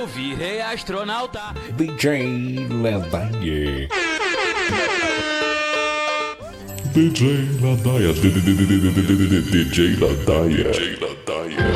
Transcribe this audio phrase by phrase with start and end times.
[0.00, 1.54] eu virei astronauta.
[1.76, 3.86] DJ Ladainha.
[6.94, 11.66] DJ Ladaia, DJ Ladaia, DJ Ladaia.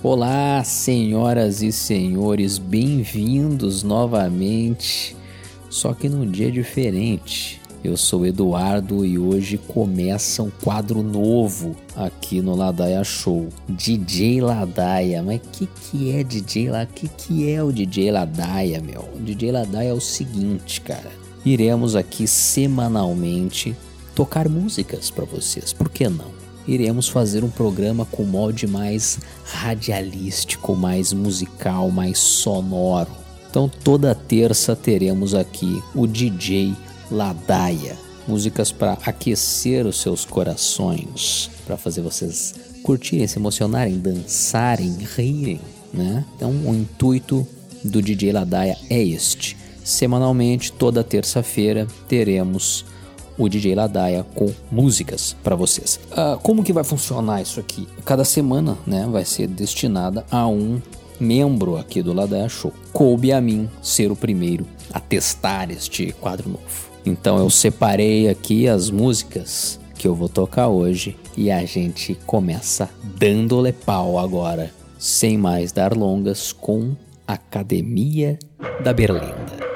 [0.00, 5.16] Olá, senhoras e senhores, bem-vindos novamente,
[5.68, 7.63] só que num dia diferente.
[7.84, 13.50] Eu sou Eduardo e hoje começa um quadro novo aqui no Ladaia Show.
[13.68, 16.88] DJ Ladaia, mas que que é DJ Ladaia?
[16.94, 19.06] Que que é o DJ Ladaia, meu?
[19.14, 21.12] O DJ Ladaia é o seguinte, cara.
[21.44, 23.76] Iremos aqui semanalmente
[24.14, 26.32] tocar músicas para vocês, por que não?
[26.66, 33.10] iremos fazer um programa com molde mais radialístico, mais musical, mais sonoro.
[33.50, 36.74] Então toda terça teremos aqui o DJ
[37.14, 37.96] Ladaia,
[38.26, 45.60] músicas para aquecer os seus corações, para fazer vocês curtirem, se emocionarem, dançarem, rirem,
[45.92, 46.24] né?
[46.34, 47.46] Então o intuito
[47.84, 49.56] do DJ Ladaia é este.
[49.84, 52.84] Semanalmente, toda terça-feira, teremos
[53.38, 56.00] o DJ Ladaia com músicas para vocês.
[56.10, 57.86] Ah, como que vai funcionar isso aqui?
[58.04, 60.80] Cada semana, né, vai ser destinada a um
[61.20, 62.72] membro aqui do Ladaia Show.
[62.92, 66.93] Coube a mim ser o primeiro a testar este quadro novo.
[67.04, 72.88] Então eu separei aqui as músicas que eu vou tocar hoje e a gente começa
[73.18, 76.94] dando-lhe pau agora, sem mais dar longas com
[77.26, 78.38] Academia
[78.82, 79.73] da Berlinda.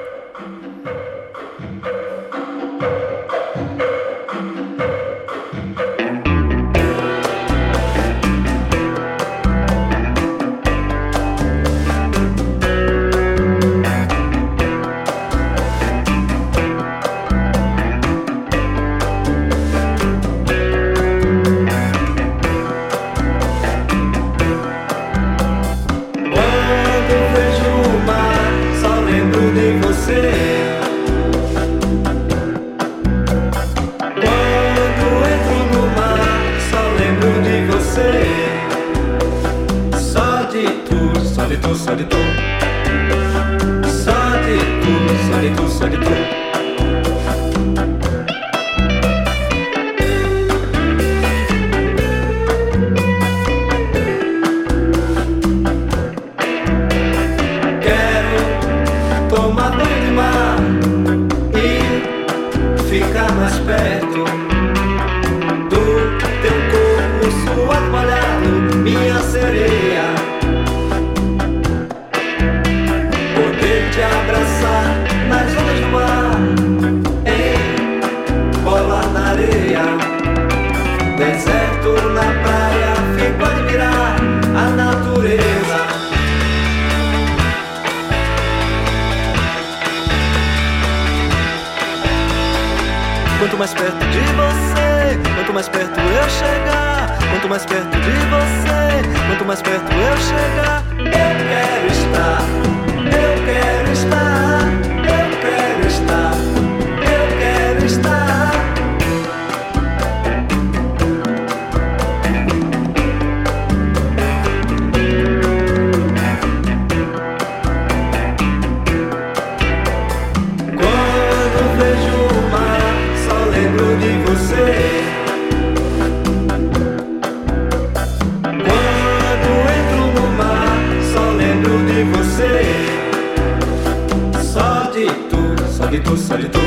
[135.97, 136.59] Tu, só de tu,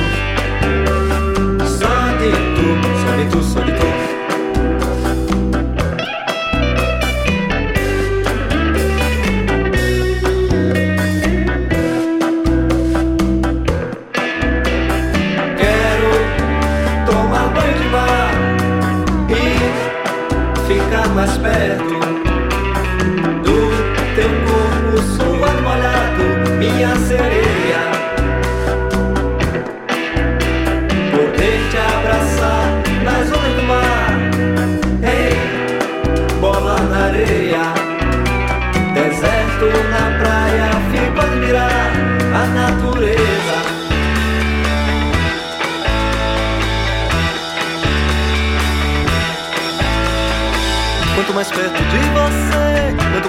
[1.65, 1.89] só
[2.19, 3.43] de tu.
[3.43, 3.62] Só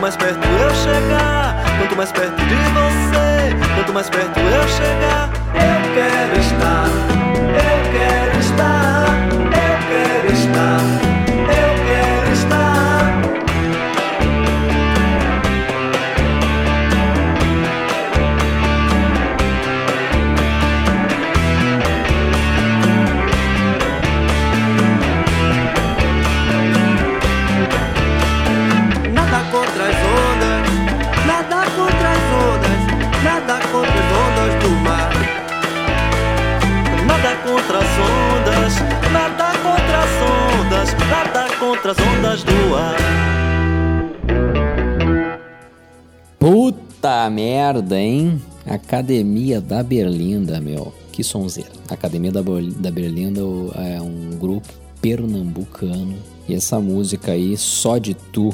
[0.03, 5.29] mais perto eu chegar, quanto mais perto de você, quanto mais perto eu chegar,
[49.03, 50.93] Academia da Berlinda, meu.
[51.11, 51.69] Que sonzeira.
[51.89, 53.41] Academia da, da Berlinda
[53.75, 54.69] é um grupo
[55.01, 56.15] pernambucano.
[56.47, 58.53] E essa música aí, Só de Tu,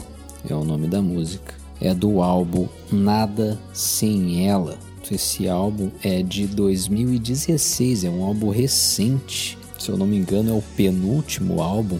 [0.49, 1.53] é o nome da música.
[1.79, 4.75] É do álbum Nada Sem Ela.
[5.11, 9.55] Esse álbum é de 2016, é um álbum recente.
[9.77, 11.99] Se eu não me engano, é o penúltimo álbum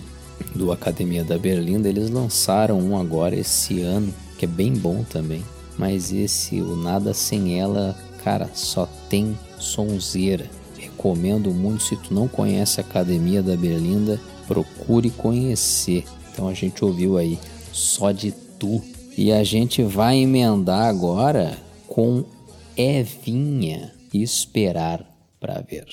[0.56, 1.88] do Academia da Berlinda.
[1.88, 5.44] Eles lançaram um agora esse ano, que é bem bom também.
[5.78, 10.45] Mas esse, o Nada Sem Ela, cara, só tem sonzeira.
[10.77, 11.83] Recomendo muito.
[11.83, 16.06] Se tu não conhece a Academia da Berlinda, procure conhecer.
[16.31, 17.38] Então a gente ouviu aí
[17.71, 18.81] Só de Tu.
[19.18, 21.57] E a gente vai emendar agora
[21.88, 22.24] com
[22.77, 25.06] Evinha Esperar
[25.39, 25.86] para Ver.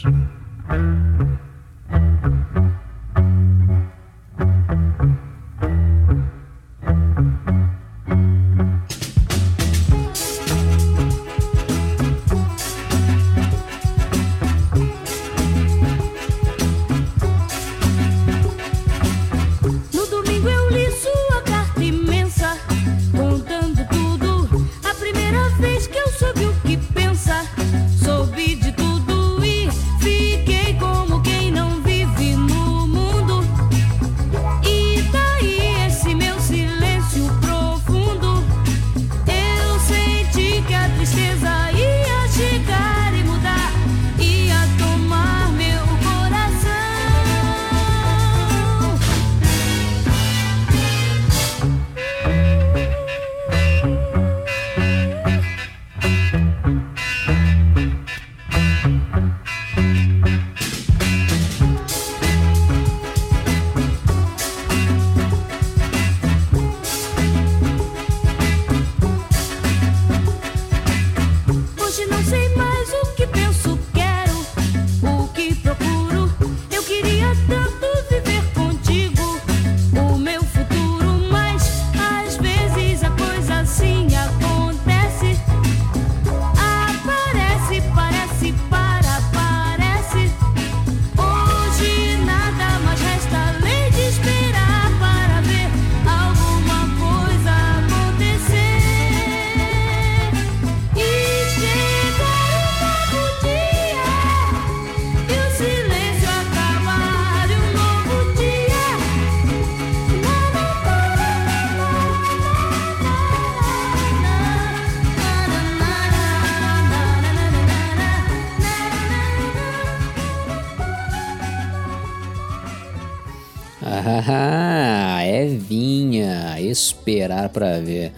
[127.07, 128.13] Esperar para ver.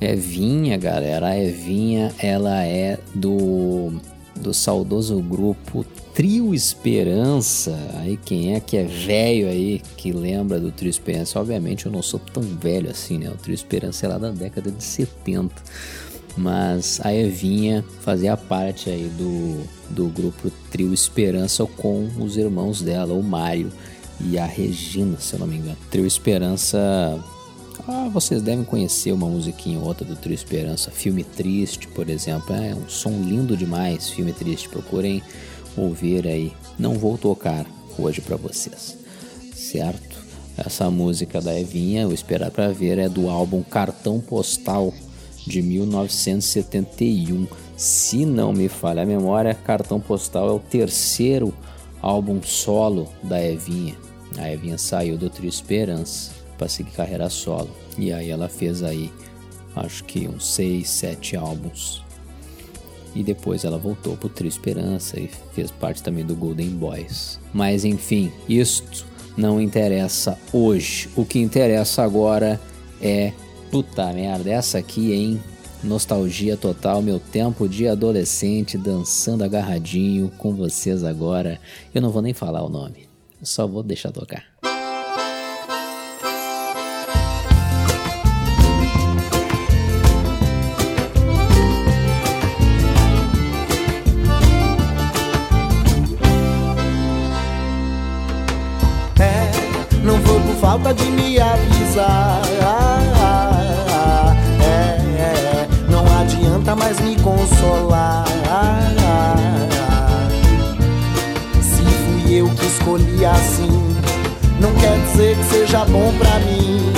[0.00, 3.92] Evinha, galera, a Evinha, ela é do
[4.34, 7.76] do saudoso grupo Trio Esperança.
[7.96, 11.38] Aí quem é que é velho aí que lembra do Trio Esperança?
[11.38, 13.28] Obviamente eu não sou tão velho assim, né?
[13.28, 15.54] O Trio Esperança é lá da década de 70.
[16.38, 23.12] Mas a Evinha fazia parte aí do, do grupo Trio Esperança com os irmãos dela,
[23.12, 23.70] o Mário
[24.18, 25.76] e a Regina, se eu não me engano.
[25.90, 27.22] Trio Esperança.
[27.88, 30.90] Ah, vocês devem conhecer uma musiquinha ou outra do Trio Esperança.
[30.90, 32.54] Filme Triste, por exemplo.
[32.54, 34.68] É um som lindo demais, Filme Triste.
[34.68, 35.22] Procurem
[35.76, 36.52] ouvir aí.
[36.78, 37.64] Não vou tocar
[37.98, 38.96] hoje para vocês,
[39.54, 40.18] certo?
[40.56, 44.92] Essa música da Evinha, o Esperar para Ver, é do álbum Cartão Postal
[45.46, 47.46] de 1971.
[47.76, 51.54] Se não me falha a memória, Cartão Postal é o terceiro
[52.02, 53.96] álbum solo da Evinha.
[54.36, 57.70] A Evinha saiu do Trio Esperança para seguir carreira solo.
[57.96, 59.10] E aí ela fez aí,
[59.74, 62.04] acho que uns 6, 7 álbuns.
[63.14, 67.40] E depois ela voltou pro Trio Esperança e fez parte também do Golden Boys.
[67.54, 69.06] Mas enfim, isto
[69.38, 71.08] não interessa hoje.
[71.16, 72.60] O que interessa agora
[73.00, 73.32] é.
[73.70, 75.40] Puta merda, essa aqui, hein?
[75.82, 81.58] Nostalgia total, meu tempo de adolescente dançando agarradinho com vocês agora.
[81.94, 83.08] Eu não vou nem falar o nome.
[83.42, 84.59] Só vou deixar tocar.
[100.70, 102.42] Falta de me avisar.
[104.62, 108.24] É, é, não adianta mais me consolar.
[112.32, 113.96] eu que escolhi assim.
[114.60, 116.92] Não quer dizer que seja bom pra mim.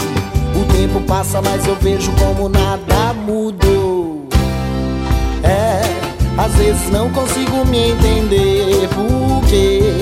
[0.61, 4.29] O tempo passa, mas eu vejo como nada mudou.
[6.37, 10.02] Às vezes não consigo me entender porque é,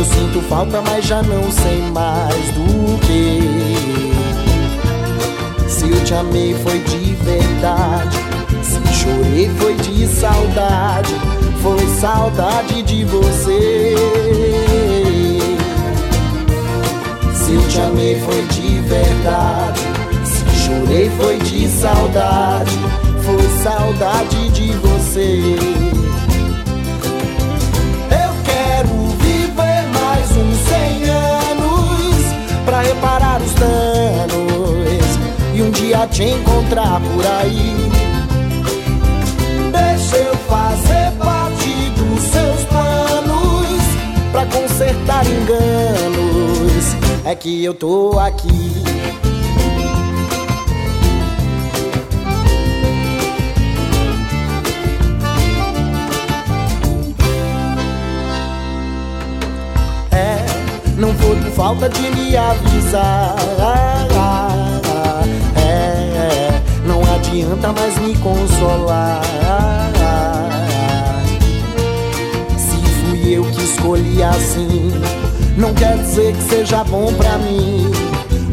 [0.00, 3.38] eu sinto falta, mas já não sei mais do que.
[5.68, 8.16] Se eu te amei foi de verdade,
[8.62, 11.14] se chorei foi de saudade,
[11.62, 13.94] foi saudade de você.
[17.34, 19.80] Se eu te amei foi de verdade,
[20.24, 22.78] se chorei foi de saudade,
[23.22, 25.79] foi saudade de você.
[35.54, 37.90] E um dia te encontrar por aí.
[39.72, 43.80] Deixa eu fazer parte dos seus planos
[44.32, 46.96] pra consertar enganos.
[47.24, 48.99] É que eu tô aqui.
[61.00, 63.34] Não foi por falta de me avisar.
[65.56, 69.22] É, é, não adianta mais me consolar.
[72.58, 74.92] Se fui eu que escolhi assim,
[75.56, 77.90] não quer dizer que seja bom pra mim.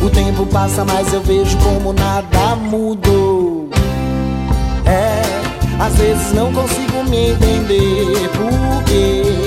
[0.02, 3.68] O tempo passa, mas eu vejo como nada mudou.
[4.86, 5.22] É,
[5.84, 9.47] às vezes não consigo me entender porque é,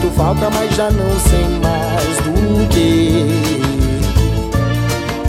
[0.00, 3.26] sinto falta, mas já não sei mais do que.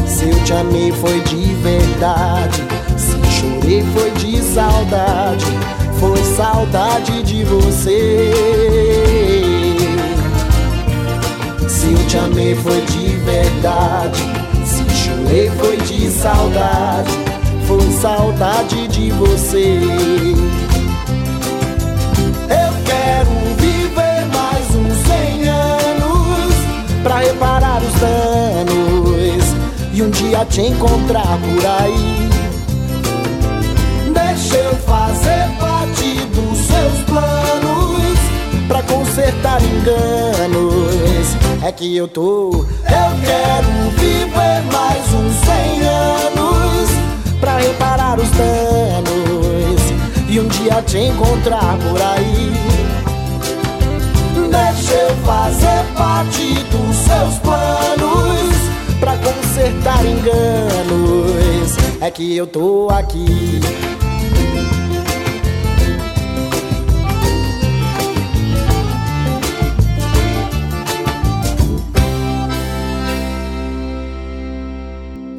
[0.07, 2.63] Se eu te amei foi de verdade,
[2.97, 5.45] se chorei foi de saudade,
[5.99, 8.31] foi saudade de você.
[11.67, 14.21] Se eu te amei foi de verdade,
[14.65, 17.11] se chorei foi de saudade,
[17.67, 20.30] foi saudade de você.
[27.21, 29.45] Reparar os danos
[29.93, 32.29] e um dia te encontrar por aí.
[34.13, 38.17] Deixa eu fazer parte dos seus planos
[38.67, 41.27] pra consertar enganos.
[41.63, 46.89] É que eu tô, eu quero viver mais uns 100 anos
[47.39, 49.81] pra reparar os danos
[50.27, 52.70] e um dia te encontrar por aí.
[54.91, 58.55] Eu fazer parte dos seus planos
[58.99, 61.77] pra consertar enganos.
[62.01, 63.61] É que eu tô aqui.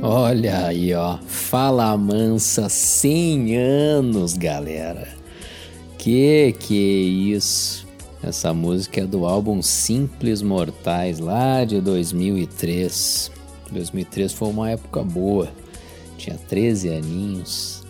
[0.02, 1.18] Olha aí, ó.
[1.26, 5.09] Fala mansa, 100 anos, galera.
[5.99, 7.87] Que que é isso?
[8.22, 13.32] Essa música é do álbum Simples Mortais, lá de 2003.
[13.70, 15.48] 2003 foi uma época boa.
[16.16, 17.82] Tinha 13 aninhos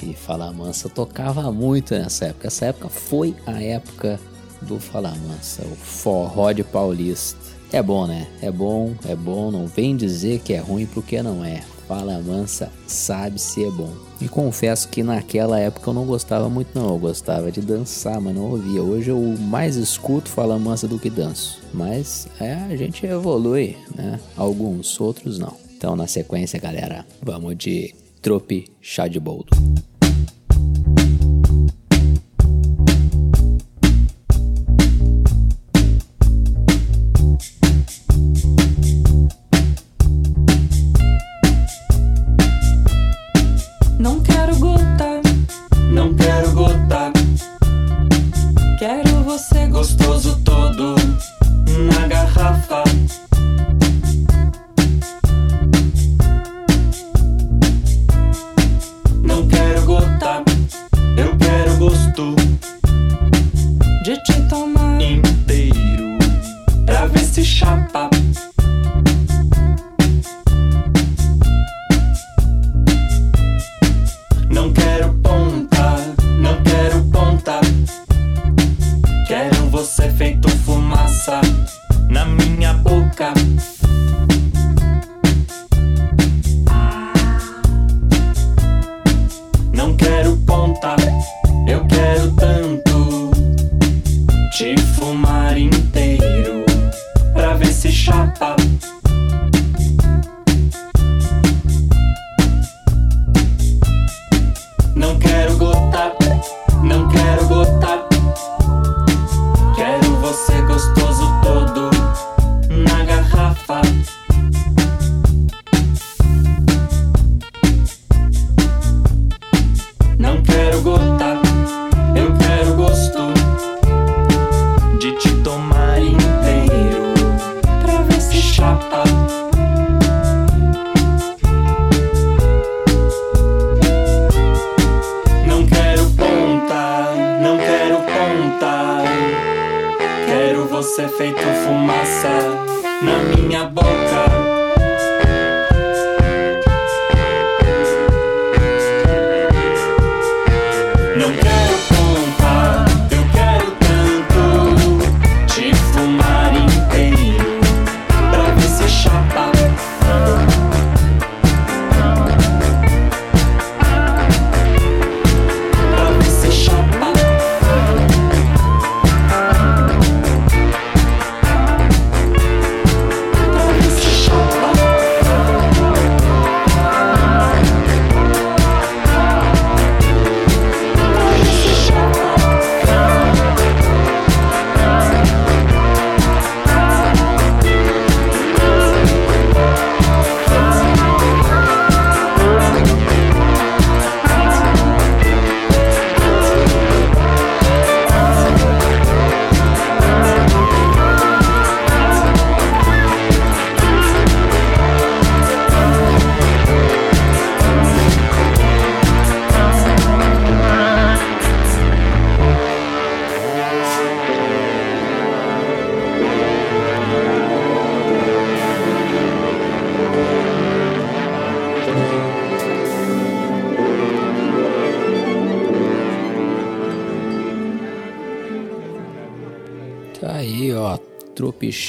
[0.00, 2.46] e Fala Mansa tocava muito nessa época.
[2.46, 4.20] Essa época foi a época
[4.62, 7.40] do Fala Mansa, o forró de paulista.
[7.72, 8.28] É bom, né?
[8.40, 9.50] É bom, é bom.
[9.50, 11.64] Não vem dizer que é ruim porque não é.
[11.90, 13.92] Fala Mansa sabe se é bom.
[14.20, 16.90] E confesso que naquela época eu não gostava muito não.
[16.90, 18.80] Eu gostava de dançar, mas não ouvia.
[18.80, 21.60] Hoje eu mais escuto Fala Mansa do que danço.
[21.74, 24.20] Mas é, a gente evolui, né?
[24.36, 25.56] Alguns, outros não.
[25.76, 27.92] Então na sequência, galera, vamos de
[28.22, 29.50] Trope Chá de Boldo.
[62.10, 62.34] Gosto
[64.04, 65.00] de te tomar.
[65.00, 66.18] inteiro
[66.84, 68.19] pra ver se chapa.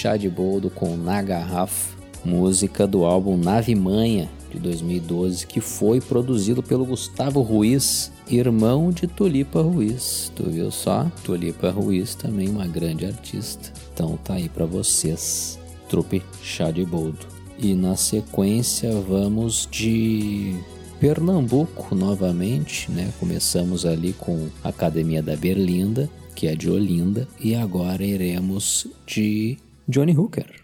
[0.02, 6.02] Chá de Boldo com Na Garrafa, música do álbum Nave Manha de 2012, que foi
[6.02, 10.32] produzido pelo Gustavo Ruiz, irmão de Tulipa Ruiz.
[10.36, 11.06] Tu viu só?
[11.24, 13.72] Tulipa Ruiz também uma grande artista.
[13.94, 15.60] Então tá aí pra vocês.
[15.88, 17.20] Trupe Chá de Boldo.
[17.60, 20.56] E na sequência vamos de
[21.00, 23.14] Pernambuco novamente, né?
[23.20, 29.60] Começamos ali com a Academia da Berlinda, que é de Olinda, e agora iremos de
[29.92, 30.61] Johnny Hooker.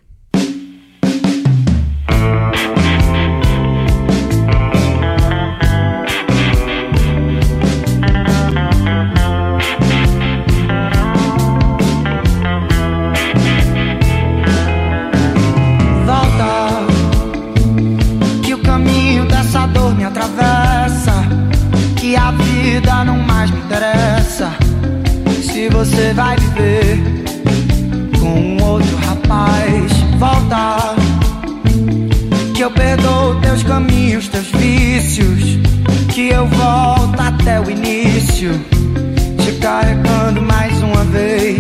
[39.68, 41.58] Carregando mais uma vez.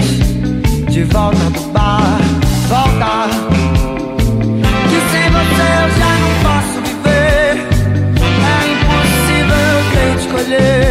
[0.89, 2.17] De volta do bar
[2.69, 3.27] Volta.
[4.89, 7.51] Que sem você eu já não posso viver.
[8.45, 10.86] É impossível eu ter escolher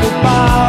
[0.00, 0.67] se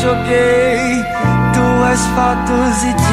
[0.00, 1.04] joguei
[1.52, 3.07] tuas fotos e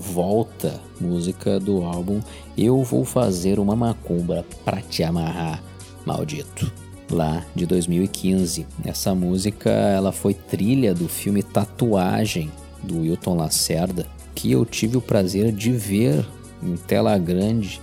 [0.00, 2.22] Volta, música do álbum
[2.56, 5.62] Eu Vou Fazer Uma Macumba Pra Te Amarrar,
[6.06, 6.72] Maldito,
[7.10, 8.66] lá de 2015.
[8.82, 12.50] Essa música ela foi trilha do filme Tatuagem,
[12.82, 16.26] do Wilton Lacerda, que eu tive o prazer de ver
[16.62, 17.78] em tela grande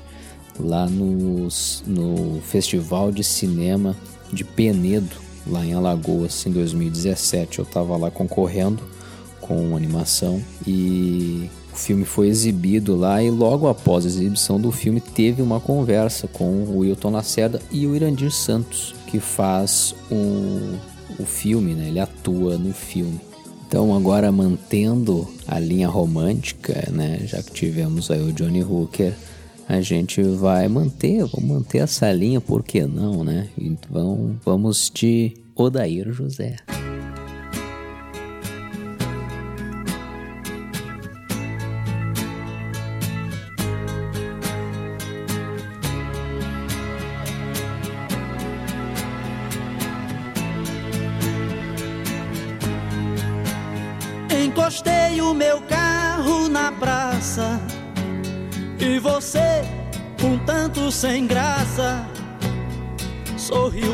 [0.60, 3.96] lá nos, no Festival de Cinema
[4.34, 7.60] de Penedo, lá em Alagoas, em 2017.
[7.60, 8.82] Eu estava lá concorrendo
[9.40, 15.00] com animação e o filme foi exibido lá e logo após a exibição do filme
[15.00, 21.26] teve uma conversa com o Wilton Lacerda e o Irandir Santos, que faz o, o
[21.26, 21.88] filme, né?
[21.88, 23.22] ele atua no filme.
[23.68, 29.14] Então agora mantendo a linha romântica, né, já que tivemos aí o Johnny Hooker,
[29.70, 33.50] a gente vai manter, vamos manter essa linha, por que não, né?
[33.58, 36.56] Então vamos de Odair José.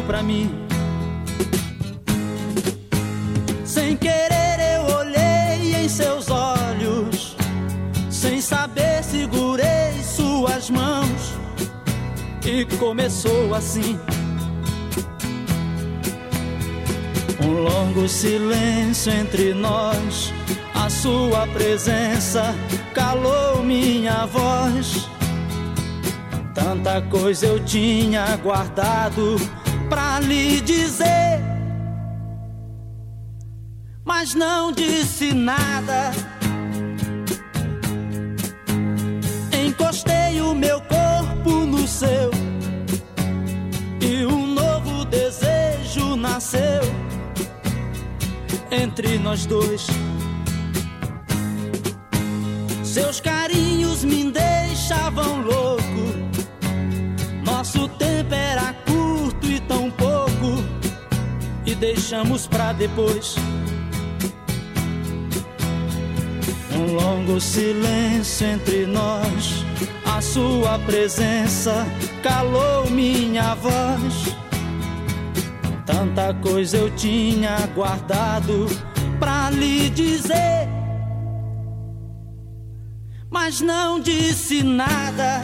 [0.05, 0.49] Pra mim.
[3.65, 7.35] Sem querer eu olhei em seus olhos,
[8.09, 11.33] sem saber segurei suas mãos
[12.45, 13.99] e começou assim.
[17.41, 20.33] Um longo silêncio entre nós,
[20.73, 22.55] a sua presença
[22.93, 25.09] calou minha voz.
[26.53, 29.35] Tanta coisa eu tinha guardado
[29.93, 31.39] pra lhe dizer,
[34.03, 36.11] mas não disse nada.
[39.55, 42.31] Encostei o meu corpo no seu
[44.01, 46.81] e um novo desejo nasceu
[48.71, 49.85] entre nós dois.
[52.83, 55.83] Seus carinhos me deixavam louco.
[57.45, 58.73] Nosso tempo era
[61.83, 63.35] deixamos pra depois.
[66.73, 69.65] Um longo silêncio entre nós.
[70.05, 71.85] A sua presença
[72.21, 74.33] calou minha voz.
[75.85, 78.65] Tanta coisa eu tinha guardado
[79.19, 80.69] pra lhe dizer,
[83.29, 85.41] mas não disse nada.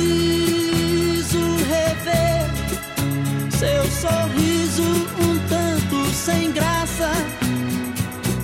[0.00, 2.48] Preciso rever
[3.50, 7.10] seu sorriso um tanto sem graça.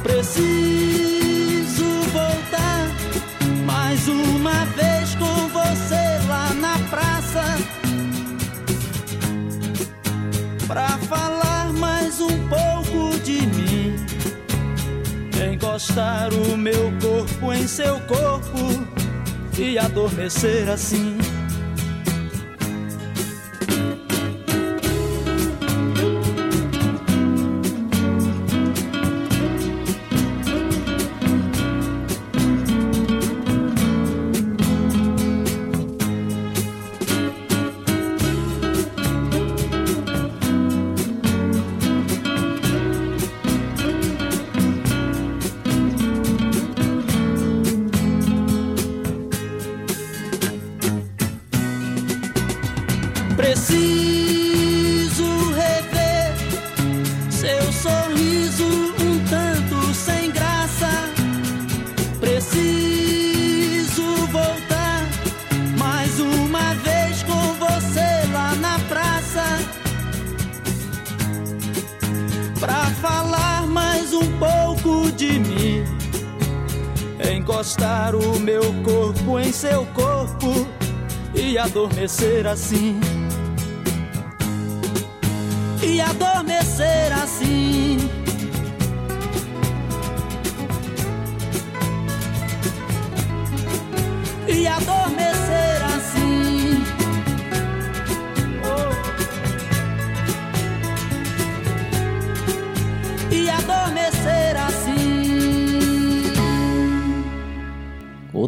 [0.02, 2.90] Preciso voltar
[3.64, 7.58] mais uma vez com você lá na praça
[10.66, 13.96] pra falar mais um pouco de mim.
[15.52, 18.86] Encostar o meu corpo em seu corpo
[19.58, 21.16] e adormecer assim.
[81.76, 83.15] Adormecer assim.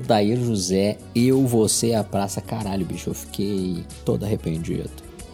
[0.08, 4.88] Odair José, eu, você a praça, caralho, bicho, eu fiquei todo arrependido.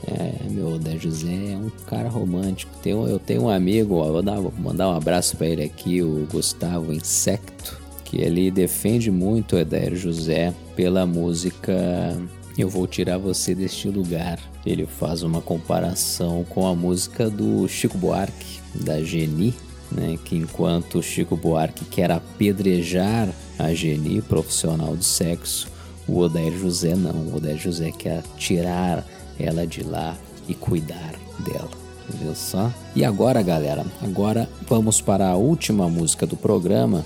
[0.04, 2.72] É, meu Odair José é um cara romântico.
[2.84, 6.26] Eu tenho um amigo, ó, vou, dar, vou mandar um abraço para ele aqui, o
[6.28, 12.20] Gustavo Insecto, que ele defende muito o Odair José pela música
[12.58, 14.40] Eu Vou Tirar Você Deste Lugar.
[14.66, 19.54] Ele faz uma comparação com a música do Chico Buarque, da Geni,
[19.94, 23.28] né, que enquanto Chico Buarque quer apedrejar
[23.58, 25.68] a Geni, profissional do sexo,
[26.06, 27.28] o Odair José não.
[27.28, 29.06] O Odair José quer tirar
[29.38, 30.16] ela de lá
[30.48, 31.70] e cuidar dela.
[32.08, 32.70] Viu só?
[32.94, 37.04] E agora, galera, agora vamos para a última música do programa,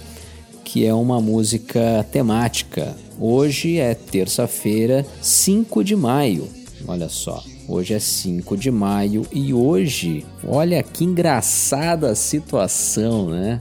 [0.64, 2.96] que é uma música temática.
[3.20, 6.48] Hoje é terça-feira, 5 de maio.
[6.86, 13.60] Olha só, hoje é 5 de maio e hoje, olha que engraçada a situação, né?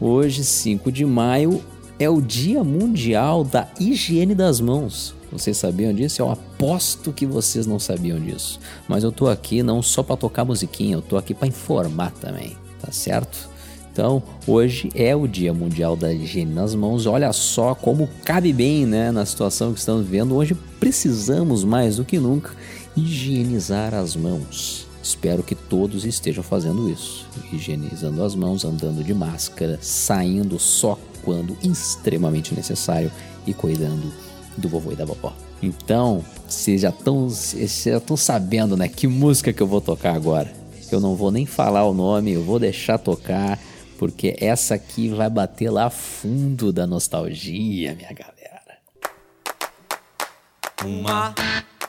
[0.00, 1.62] Hoje, 5 de maio,
[1.98, 5.14] é o Dia Mundial da Higiene das Mãos.
[5.30, 6.22] Vocês sabiam disso?
[6.22, 8.58] Eu aposto que vocês não sabiam disso.
[8.88, 12.56] Mas eu tô aqui não só para tocar musiquinha, eu tô aqui para informar também,
[12.80, 13.50] tá certo?
[13.92, 17.06] Então, hoje é o Dia Mundial da Higiene nas Mãos.
[17.06, 20.34] Olha só como cabe bem, né, na situação que estamos vivendo.
[20.34, 22.52] Hoje precisamos mais do que nunca
[22.96, 24.86] higienizar as mãos.
[25.02, 31.56] Espero que todos estejam fazendo isso, higienizando as mãos, andando de máscara, saindo só quando
[31.62, 33.10] extremamente necessário
[33.46, 34.12] e cuidando
[34.56, 35.34] do vovô e da vovó.
[35.62, 40.52] Então, vocês já estão sabendo, né, que música que eu vou tocar agora.
[40.92, 43.58] Eu não vou nem falar o nome, eu vou deixar tocar,
[43.98, 48.40] porque essa aqui vai bater lá fundo da nostalgia, minha galera.
[50.84, 51.34] Uma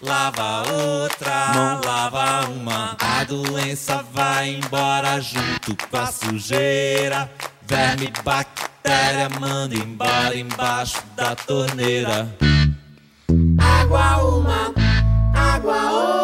[0.00, 2.96] lava outra, mão, lava uma.
[3.00, 7.30] A doença vai embora junto com a sujeira.
[7.62, 12.28] Verme, bactéria, manda embora embaixo da torneira.
[13.58, 14.74] Água uma,
[15.34, 16.19] água outra,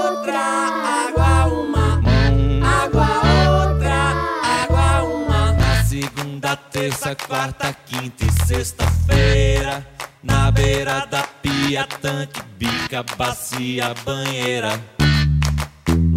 [6.47, 9.85] segunda, terça, quarta, quinta e sexta-feira.
[10.23, 14.81] Na beira da pia, tanque, bica, bacia, banheira.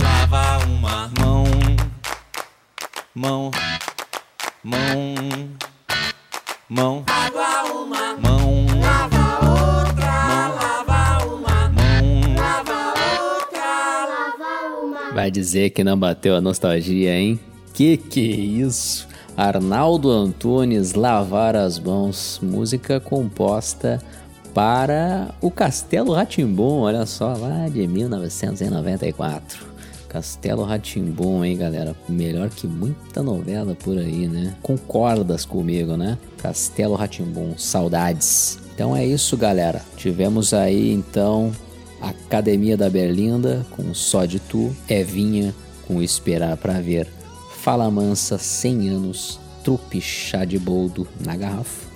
[0.02, 1.46] Lava uma mão,
[3.16, 3.52] mão,
[4.64, 5.16] mão,
[6.70, 7.04] mão.
[7.08, 15.14] Água uma mão, lava outra, lava uma mão, lava outra, lava uma.
[15.14, 17.40] Vai dizer que não bateu a nostalgia, hein?
[17.74, 18.36] Que que é
[18.68, 19.09] isso?
[19.40, 23.98] Arnaldo Antunes Lavar as Mãos, música composta
[24.54, 29.66] para o Castelo Ratimbum, olha só, lá de 1994.
[30.10, 31.96] Castelo Ratimbum, hein, galera?
[32.10, 34.58] Melhor que muita novela por aí, né?
[34.62, 36.18] Concordas comigo, né?
[36.40, 38.60] Castelo Ratimbum, saudades.
[38.76, 39.82] Então é isso, galera.
[39.96, 41.54] Tivemos aí então
[42.02, 45.56] Academia da Berlinda com Só de Tu, Evinha
[45.88, 47.08] com Esperar pra Ver,
[47.62, 51.88] Fala Mansa 100 anos, Trupe Chá de Boldo na garrafa,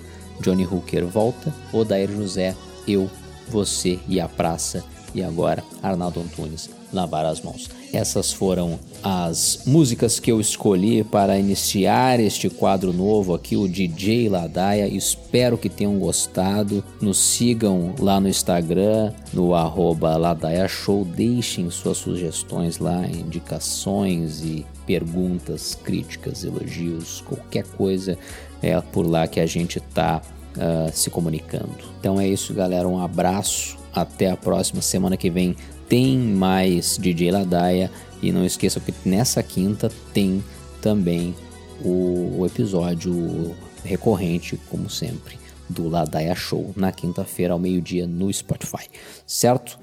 [0.41, 2.53] Johnny Hooker volta, Odair José,
[2.85, 3.09] Eu,
[3.49, 4.83] Você e a Praça
[5.15, 7.69] e agora Arnaldo Antunes lavar as mãos.
[7.91, 14.29] Essas foram as músicas que eu escolhi para iniciar este quadro novo aqui, o DJ
[14.29, 14.87] Ladaia.
[14.87, 16.83] Espero que tenham gostado.
[17.01, 21.03] Nos sigam lá no Instagram, no arroba Ladaia Show.
[21.03, 28.17] Deixem suas sugestões lá, indicações e perguntas, críticas, elogios, qualquer coisa
[28.61, 30.21] é por lá que a gente está
[30.57, 31.77] uh, se comunicando.
[31.99, 32.87] Então é isso, galera.
[32.87, 33.77] Um abraço.
[33.93, 35.55] Até a próxima semana que vem
[35.87, 37.91] tem mais DJ Ladaia
[38.23, 40.43] e não esqueçam que nessa quinta tem
[40.81, 41.35] também
[41.83, 45.37] o, o episódio recorrente, como sempre,
[45.69, 48.87] do Ladaia Show na quinta-feira ao meio-dia no Spotify,
[49.27, 49.79] certo?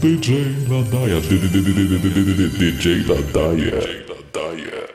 [0.00, 4.03] DJ Ladaia, DJ Ladaia.
[4.34, 4.93] 大爷。